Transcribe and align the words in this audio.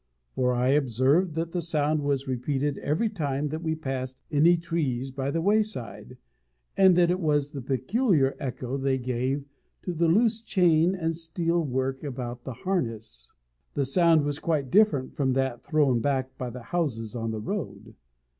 For 0.33 0.51
I 0.51 0.69
observed 0.69 1.35
that 1.35 1.51
the 1.51 1.61
sound 1.61 2.01
was 2.01 2.27
repeated 2.27 2.79
every 2.79 3.07
time 3.07 3.49
that 3.49 3.61
we 3.61 3.75
passed 3.75 4.17
any 4.31 4.57
trees 4.57 5.11
by 5.11 5.29
the 5.29 5.43
wayside, 5.43 6.17
and 6.75 6.95
that 6.95 7.11
it 7.11 7.19
was 7.19 7.51
the 7.51 7.61
peculiar 7.61 8.35
echo 8.39 8.77
they 8.77 8.97
gave 8.97 9.45
of 9.85 9.99
the 9.99 10.07
loose 10.07 10.41
chain 10.41 10.95
and 10.95 11.15
steel 11.15 11.61
work 11.63 12.03
about 12.03 12.45
the 12.45 12.53
harness. 12.65 13.31
The 13.75 13.85
sound 13.85 14.23
was 14.25 14.39
quite 14.39 14.71
different 14.71 15.13
from 15.15 15.33
that 15.33 15.61
thrown 15.63 15.99
back 15.99 16.35
by 16.35 16.49
the 16.49 16.63
houses 16.63 17.15
on 17.15 17.29
the 17.29 17.39
road. 17.39 17.93